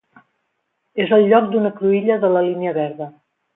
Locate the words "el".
1.17-1.27